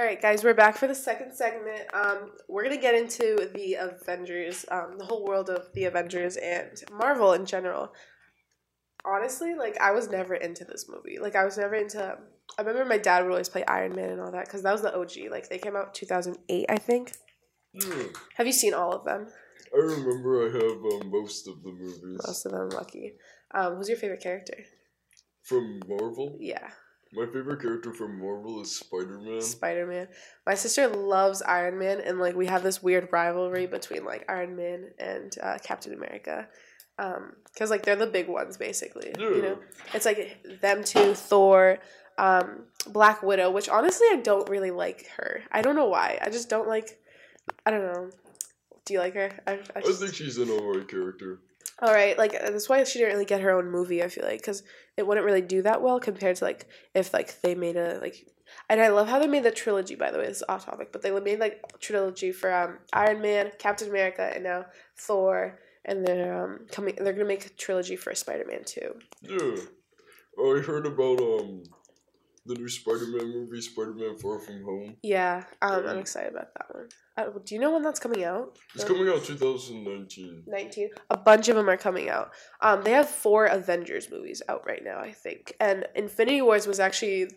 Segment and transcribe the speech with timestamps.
[0.00, 1.82] All right, guys, we're back for the second segment.
[1.92, 6.70] Um, we're gonna get into the Avengers, um, the whole world of the Avengers and
[6.90, 7.92] Marvel in general.
[9.04, 11.18] Honestly, like I was never into this movie.
[11.20, 12.16] Like I was never into.
[12.58, 14.80] I remember my dad would always play Iron Man and all that because that was
[14.80, 15.30] the OG.
[15.30, 17.12] Like they came out two thousand eight, I think.
[17.74, 18.04] Yeah.
[18.36, 19.26] Have you seen all of them?
[19.74, 23.12] I remember I have um, most of the movies Most of them, lucky.
[23.52, 24.64] Um, who's your favorite character?
[25.42, 26.38] from Marvel.
[26.40, 26.70] Yeah,
[27.12, 29.40] My favorite character from Marvel is Spider Man.
[29.40, 30.06] Spider Man.
[30.46, 34.54] My sister loves Iron Man, and like we have this weird rivalry between like Iron
[34.54, 36.46] Man and uh, Captain America,
[36.96, 39.12] because like they're the big ones basically.
[39.18, 39.58] You know,
[39.92, 41.78] it's like them two, Thor,
[42.16, 45.42] um, Black Widow, which honestly I don't really like her.
[45.50, 46.18] I don't know why.
[46.22, 47.00] I just don't like.
[47.66, 48.10] I don't know.
[48.84, 49.32] Do you like her?
[49.48, 51.40] I, I I just, think she's an alright character.
[51.82, 54.02] All right, like uh, that's why she didn't really get her own movie.
[54.02, 54.62] I feel like because
[54.96, 58.26] it wouldn't really do that well compared to like if like they made a like.
[58.68, 59.94] And I love how they made the trilogy.
[59.94, 63.20] By the way, this is off topic, but they made like trilogy for um, Iron
[63.20, 65.58] Man, Captain America, and now Thor.
[65.84, 66.96] And they're um coming.
[66.96, 68.96] They're gonna make a trilogy for Spider Man too.
[69.22, 69.62] Yeah.
[70.38, 71.62] I heard about um
[72.46, 74.96] the new Spider Man movie, Spider Man Far From Home.
[75.02, 76.88] Yeah, um, I'm excited about that one.
[77.16, 78.56] Uh, do you know when that's coming out?
[78.74, 80.44] It's coming out 2019.
[80.46, 82.30] 19 a bunch of them are coming out
[82.62, 86.80] um they have four avengers movies out right now i think and infinity wars was
[86.80, 87.28] actually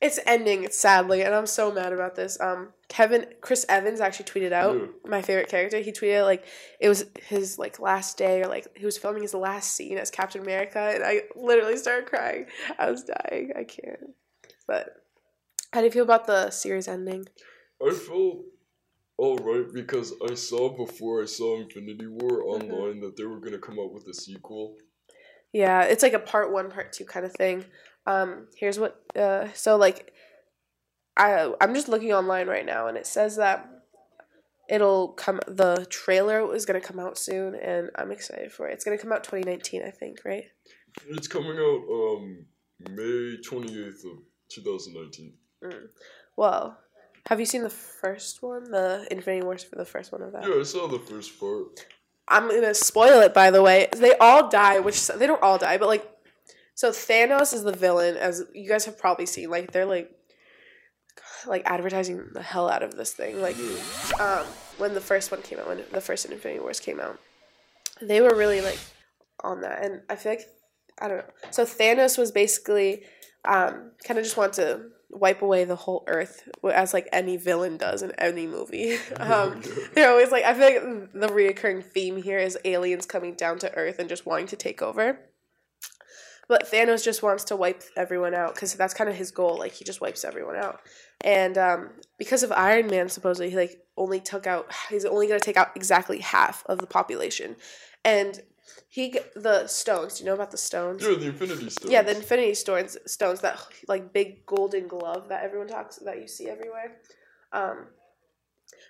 [0.00, 4.52] it's ending sadly and i'm so mad about this um kevin chris evans actually tweeted
[4.52, 4.86] out Yeah.
[5.06, 6.44] my favorite character he tweeted like
[6.80, 10.10] it was his like last day or like he was filming his last scene as
[10.10, 12.46] captain america and i literally started crying
[12.78, 14.00] i was dying i can't
[14.72, 14.86] but
[15.72, 17.26] how do you feel about the series ending
[17.86, 18.38] I felt
[19.18, 22.72] alright because I saw before I saw Infinity War Mm-hmm.
[22.72, 24.76] online that they were gonna come out with a sequel.
[25.52, 27.64] Yeah, it's like a part one, part two kind of thing.
[28.06, 29.02] Um, here's what.
[29.14, 30.12] Uh, so like,
[31.16, 33.68] I I'm just looking online right now, and it says that
[34.68, 35.40] it'll come.
[35.46, 38.72] The trailer is gonna come out soon, and I'm excited for it.
[38.74, 40.44] It's gonna come out 2019, I think, right?
[41.08, 42.46] It's coming out um
[42.96, 44.18] May 28th of
[44.54, 45.34] 2019.
[46.36, 46.78] Well,
[47.28, 50.48] have you seen the first one, the Infinity Wars for the first one of that?
[50.48, 51.86] Yeah, I saw the first part.
[52.28, 53.88] I'm gonna spoil it by the way.
[53.96, 56.08] They all die, which they don't all die, but like,
[56.74, 59.50] so Thanos is the villain, as you guys have probably seen.
[59.50, 60.10] Like they're like,
[61.46, 63.40] like advertising the hell out of this thing.
[63.40, 63.56] Like,
[64.20, 64.46] um,
[64.78, 67.18] when the first one came out, when the first Infinity Wars came out,
[68.00, 68.78] they were really like
[69.44, 70.46] on that, and I feel like
[71.00, 71.32] I don't know.
[71.50, 73.04] So Thanos was basically,
[73.44, 74.82] um, kind of just want to
[75.12, 78.96] wipe away the whole Earth, as like any villain does in any movie.
[79.16, 79.62] um,
[79.94, 83.74] they're always like I feel like the reoccurring theme here is aliens coming down to
[83.74, 85.20] Earth and just wanting to take over.
[86.48, 89.58] But Thanos just wants to wipe everyone out because that's kind of his goal.
[89.58, 90.80] Like he just wipes everyone out,
[91.20, 94.72] and um, because of Iron Man, supposedly he like only took out.
[94.90, 97.56] He's only gonna take out exactly half of the population,
[98.04, 98.40] and
[98.88, 100.18] he the stones.
[100.18, 101.02] Do you know about the stones?
[101.02, 101.92] Yeah, the Infinity Stones.
[101.92, 106.28] Yeah, the Infinity Stones, stones that like big golden glove that everyone talks that you
[106.28, 106.96] see everywhere.
[107.52, 107.86] Um,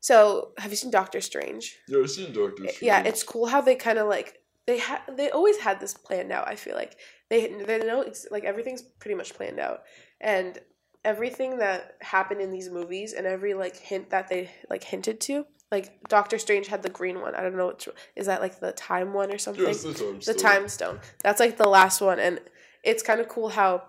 [0.00, 1.76] so have you seen Doctor Strange?
[1.88, 2.82] Yeah, I've seen Doctor Strange.
[2.82, 6.30] Yeah, it's cool how they kind of like they had they always had this planned
[6.30, 6.46] out.
[6.46, 6.96] I feel like
[7.30, 9.82] they they know ex- like everything's pretty much planned out,
[10.20, 10.58] and
[11.04, 15.46] everything that happened in these movies and every like hint that they like hinted to.
[15.70, 17.34] Like Doctor Strange had the green one.
[17.34, 20.14] I don't know which is that like the time one or something Yeah, the time
[20.16, 20.36] the stone.
[20.36, 22.40] time stone that's like the last one and
[22.82, 23.82] it's kind of cool how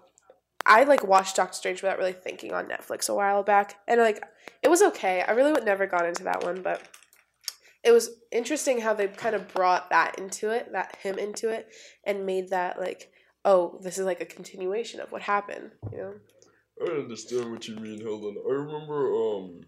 [0.66, 4.22] i like watched doctor strange without really thinking on netflix a while back and like
[4.62, 6.82] it was okay i really would never got into that one but
[7.84, 11.70] it was interesting how they kind of brought that into it that him into it
[12.04, 13.12] and made that like
[13.46, 16.14] oh this is like a continuation of what happened you know
[16.82, 18.38] I understand what you mean, Helen.
[18.48, 19.62] I remember um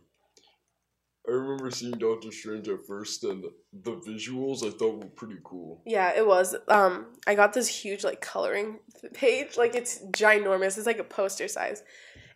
[1.61, 5.81] remember seeing Doctor Strange at first and the visuals I thought were pretty cool.
[5.85, 6.55] Yeah, it was.
[6.67, 8.79] Um, I got this huge like coloring
[9.13, 10.77] page, like it's ginormous.
[10.77, 11.83] It's like a poster size,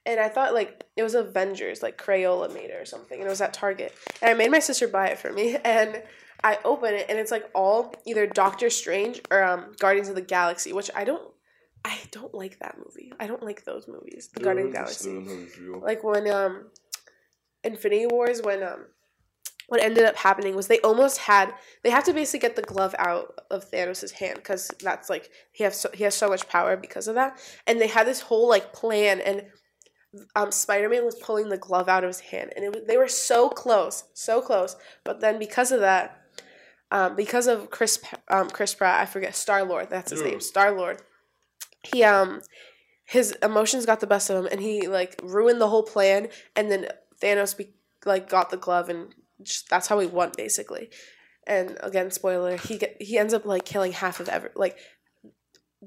[0.06, 3.30] and I thought like it was Avengers, like Crayola made it or something, and it
[3.30, 3.94] was at Target.
[4.22, 6.02] And I made my sister buy it for me, and
[6.44, 10.22] I open it, and it's like all either Doctor Strange or um Guardians of the
[10.22, 11.32] Galaxy, which I don't,
[11.84, 13.12] I don't like that movie.
[13.20, 15.82] I don't like those movies, the Yeah, Guardians of the Galaxy understand how you feel.
[15.82, 16.66] like when um
[17.64, 18.86] infinity wars when um
[19.68, 21.54] what ended up happening was they almost had
[21.84, 25.64] they have to basically get the glove out of Thanos' hand because that's like he
[25.64, 28.48] has so, he has so much power because of that and they had this whole
[28.48, 29.44] like plan and
[30.36, 33.50] um Spider-Man was pulling the glove out of his hand and it they were so
[33.50, 36.22] close so close but then because of that
[36.92, 40.28] um because of Chris um Chris Pratt I forget Star Lord that's his Yeah.
[40.28, 41.02] name Star Lord
[41.84, 42.42] he um
[43.06, 46.72] his emotions got the best of him and he like ruined the whole plan and
[46.72, 46.88] then
[47.22, 47.74] Thanos be,
[48.04, 50.90] like got the glove and just, that's how he won basically.
[51.48, 54.78] And again, spoiler, he get, he ends up like killing half of ever like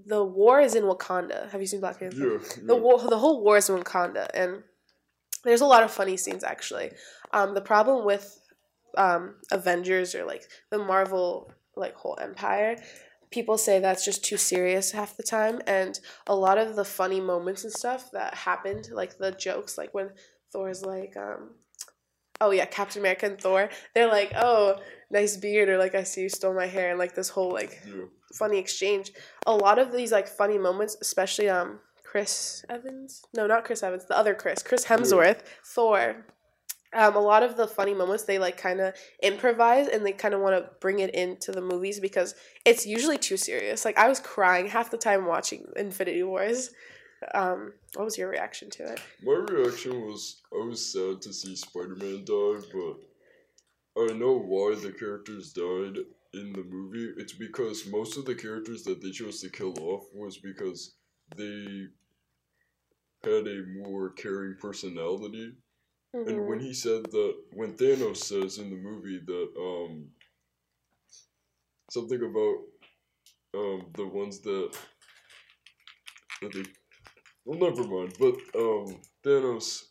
[0.07, 1.51] the war is in Wakanda.
[1.51, 2.35] Have you seen Black Panther?
[2.35, 2.39] Yeah.
[2.63, 4.63] The war, the whole war is in Wakanda, and
[5.45, 6.91] there's a lot of funny scenes actually.
[7.33, 8.41] Um, the problem with
[8.97, 12.77] um, Avengers or like the Marvel like whole empire,
[13.31, 17.21] people say that's just too serious half the time, and a lot of the funny
[17.21, 20.11] moments and stuff that happened, like the jokes, like when
[20.53, 21.51] Thor's like, um,
[22.41, 24.77] oh yeah, Captain America and Thor, they're like, oh,
[25.11, 27.81] nice beard, or like I see you stole my hair, and like this whole like
[27.87, 28.05] Yeah.
[28.39, 29.13] funny exchange.
[29.47, 34.07] A lot of these like funny moments, especially um Chris Evans, no, not Chris Evans,
[34.07, 36.25] the other Chris, Chris Hemsworth, Thor.
[36.95, 40.33] Um, a lot of the funny moments they like kind of improvise and they kind
[40.33, 43.85] of want to bring it into the movies because it's usually too serious.
[43.85, 46.71] Like I was crying half the time watching Infinity Wars.
[47.35, 49.01] Um, what was your reaction to it?
[49.23, 52.97] My reaction was I was sad to see Spider Man die, but
[53.97, 55.99] I know why the characters died
[56.35, 57.13] in the movie.
[57.21, 60.95] It's because most of the characters that they chose to kill off was because
[61.37, 61.89] they
[63.23, 65.53] had a more caring personality.
[66.15, 66.47] And Mhm.
[66.49, 70.13] when he said that, when Thanos says in the movie that um
[71.91, 72.59] something about
[73.55, 74.77] um the ones that
[76.43, 76.63] that they
[77.49, 79.85] well never mind, but um Thanos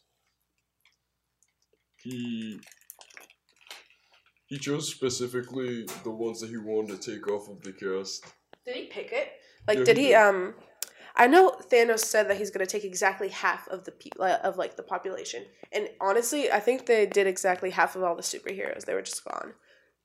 [1.97, 2.59] he
[4.45, 8.25] he chose specifically the ones that he wanted to take off of the cast.
[8.63, 9.31] Did he pick it?
[9.67, 10.13] Like, Yeah, did he.
[10.13, 10.53] Um,
[11.15, 14.77] I know Thanos said that he's gonna take exactly half of the people of like
[14.77, 18.85] the population, and honestly, I think they did exactly half of all the superheroes.
[18.85, 19.53] They were just gone.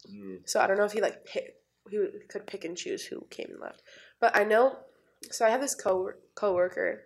[0.06, 0.38] Yeah.
[0.46, 1.54] So I don't know if he like pick,
[1.90, 1.98] he
[2.30, 3.82] could pick and choose who came and left.
[4.20, 4.78] But I know.
[5.30, 7.02] So I have this co coworker.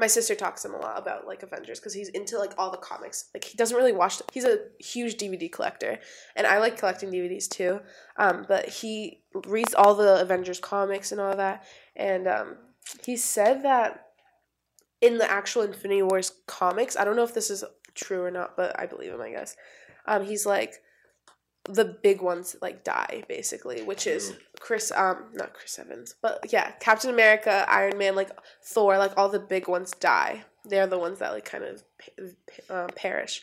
[0.00, 2.70] My sister talks to him a lot about like Avengers because he's into like all
[2.70, 3.26] the comics.
[3.34, 4.22] Like he doesn't really watch.
[4.32, 5.98] He's a huge DVD collector,
[6.34, 7.80] and I like collecting DVDs too.
[8.16, 11.64] Um, but he reads all the Avengers comics and all that,
[11.94, 12.56] and um,
[13.04, 14.06] he said that
[15.02, 17.62] in the actual Infinity Wars comics, I don't know if this is
[17.94, 19.20] true or not, but I believe him.
[19.20, 19.54] I guess.
[20.06, 20.76] Um, he's like
[21.74, 26.72] the big ones like die basically, which is Chris um not Chris Evans, but yeah,
[26.80, 28.30] Captain America, Iron Man, like
[28.64, 30.44] Thor, like all the big ones die.
[30.64, 31.82] They're the ones that like kind of
[32.68, 33.42] uh, perish.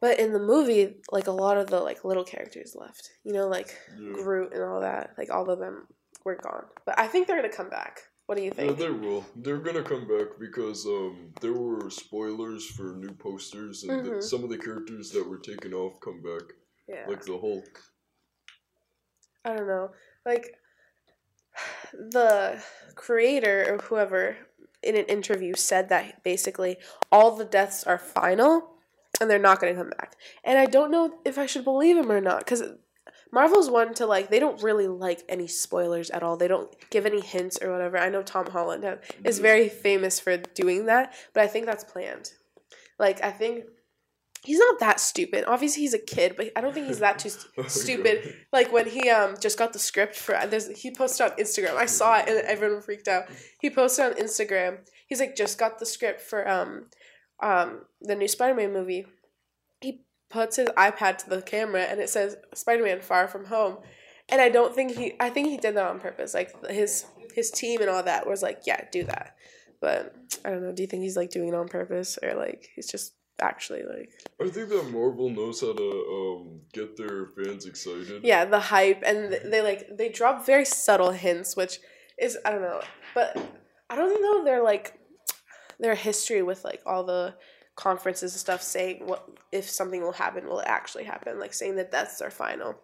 [0.00, 3.48] But in the movie, like a lot of the like little characters left, you know,
[3.48, 4.12] like Yeah.
[4.12, 5.86] Groot and all that, like all of them
[6.24, 6.66] were gone.
[6.84, 8.02] But I think they're gonna come back.
[8.26, 8.78] What do you think?
[8.78, 9.24] Yeah, they will.
[9.36, 14.22] They're gonna come back because um there were spoilers for new posters and the, Mhm.
[14.22, 16.42] some of the characters that were taken off come back,
[16.88, 17.04] yeah.
[17.08, 17.82] like the Hulk.
[19.44, 19.90] I don't know.
[20.24, 20.56] Like
[21.92, 22.62] the
[22.94, 24.36] creator or whoever
[24.82, 26.76] in an interview said that basically
[27.10, 28.72] all the deaths are final
[29.20, 30.16] and they're not going to come back.
[30.44, 32.62] And I don't know if I should believe him or not cuz
[33.32, 36.36] Marvel's one to like they don't really like any spoilers at all.
[36.36, 37.98] They don't give any hints or whatever.
[37.98, 38.84] I know Tom Holland
[39.24, 39.42] is mm-hmm.
[39.42, 42.32] very famous for doing that, but I think that's planned.
[42.98, 43.64] Like I think
[44.46, 45.44] he's not that stupid.
[45.46, 48.34] Obviously he's a kid, but I don't think he's that too st- Oh stupid God.
[48.52, 51.74] like when he um just got the script for there's he posted on Instagram.
[51.74, 53.24] I saw it and everyone freaked out.
[53.60, 54.78] He posted on Instagram.
[55.08, 56.86] He's like just got the script for um
[57.42, 59.06] um the new Spider-Man movie.
[59.80, 63.78] He puts his iPad to the camera and it says Spider-Man Far From Home.
[64.28, 66.34] And I don't think he I think he did that on purpose.
[66.34, 69.34] Like his his team and all that was like, yeah, do that.
[69.80, 72.68] But I don't know, do you think he's like doing it on purpose or like
[72.74, 77.66] he's just actually like I think that Marvel knows how to um get their fans
[77.66, 78.24] excited.
[78.24, 81.78] yeah the hype and they like they drop very subtle hints which
[82.18, 82.80] is i don't know
[83.14, 83.36] but
[83.90, 84.98] i don't know their like
[85.78, 87.34] their history with like all the
[87.74, 91.76] conferences and stuff saying what if something will happen will it actually happen like saying
[91.76, 92.74] that deaths are final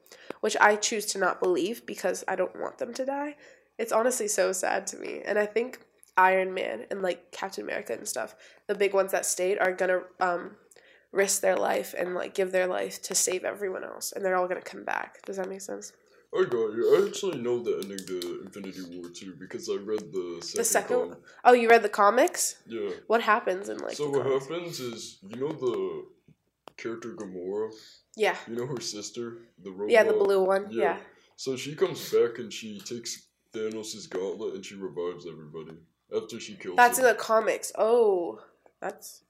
[0.40, 3.34] which i choose to not believe because i don't want them to die
[3.78, 5.80] it's honestly so sad to me and i think
[6.16, 8.34] iron man and like captain america and stuff
[8.66, 10.56] the big ones that stayed are gonna um
[11.12, 14.48] risk their life and like give their life to save everyone else and they're all
[14.48, 15.92] gonna come back does that make sense
[16.34, 16.96] I got you.
[16.96, 20.58] I actually know the ending to Infinity War too because I read the second.
[20.58, 22.88] the second oh you read the comics Yeah.
[23.06, 24.46] what happens in like so what comics?
[24.46, 26.06] happens is you know the
[26.78, 27.70] character Gamora.
[28.16, 29.90] yeah You know her sister, the robot.
[29.90, 30.82] yeah the blue one Yeah.
[30.82, 30.96] yeah
[31.36, 35.76] So she comes back and she takes Thanos' gauntlet and she revives everybody
[36.14, 38.40] after she kills that's in the comics oh
[38.80, 39.22] that's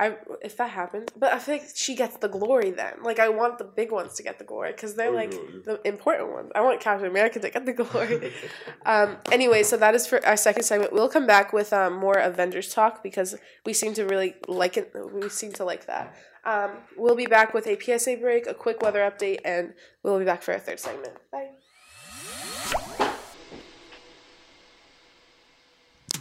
[0.00, 3.02] I if that happens, but I feel like she gets the glory then.
[3.02, 5.80] Like I want the big ones to get the glory because they're I like the
[5.84, 6.52] important ones.
[6.54, 8.32] I want Captain America to get the glory.
[8.86, 9.16] um.
[9.32, 10.92] Anyway, so that is for our second segment.
[10.92, 13.34] We'll come back with um more Avengers talk because
[13.66, 14.94] we seem to really like it.
[15.12, 16.16] We seem to like that.
[16.44, 16.70] Um.
[16.96, 20.42] We'll be back with a PSA break, a quick weather update, and we'll be back
[20.44, 21.14] for our third segment.
[21.32, 21.48] Bye.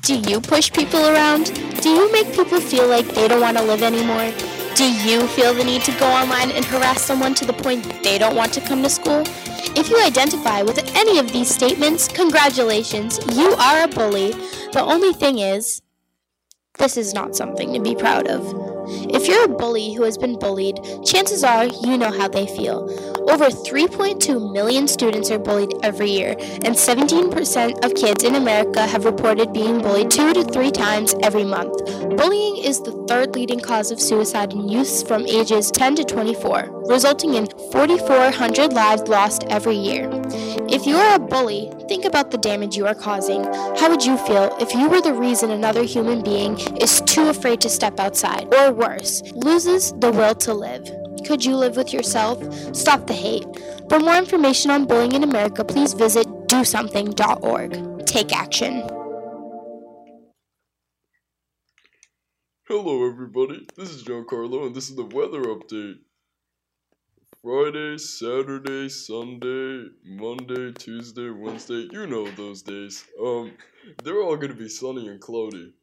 [0.07, 1.53] Do you push people around?
[1.81, 4.31] Do you make people feel like they don't want to live anymore?
[4.75, 8.17] Do you feel the need to go online and harass someone to the point they
[8.17, 9.23] don't want to come to school?
[9.75, 14.31] If you identify with any of these statements, congratulations, you are a bully.
[14.71, 15.81] The only thing is,
[16.77, 18.45] this is not something to be proud of.
[19.13, 22.87] If you're a bully who has been bullied, chances are you know how they feel.
[23.29, 26.31] Over 3.2 million students are bullied every year,
[26.63, 31.43] and 17% of kids in America have reported being bullied two to three times every
[31.43, 31.77] month.
[32.15, 36.83] Bullying is the third leading cause of suicide in youths from ages 10 to 24,
[36.87, 40.09] resulting in 4,400 lives lost every year.
[40.69, 43.43] If you are a bully, think about the damage you are causing.
[43.43, 47.59] How would you feel if you were the reason another human being is too afraid
[47.61, 51.06] to step outside, or worse, loses the will to live?
[51.27, 52.41] Could you live with yourself?
[52.73, 53.45] Stop the hate.
[53.89, 58.05] For more information on bullying in America, please visit dosomething.org.
[58.05, 58.87] Take action.
[62.69, 63.67] Hello, everybody.
[63.75, 65.95] This is Giancarlo, and this is the weather update.
[67.43, 71.89] Friday, Saturday, Sunday, Monday, Tuesday, Wednesday.
[71.91, 73.03] You know those days.
[73.21, 73.51] Um,
[74.01, 75.73] they're all gonna be sunny and cloudy.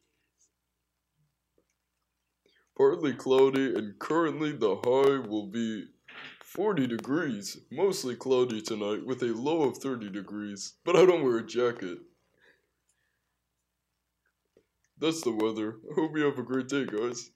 [2.77, 5.85] Partly cloudy, and currently the high will be
[6.43, 7.57] 40 degrees.
[7.71, 10.73] Mostly cloudy tonight, with a low of 30 degrees.
[10.83, 11.99] But I don't wear a jacket.
[14.99, 15.77] That's the weather.
[15.89, 17.31] I hope you have a great day, guys.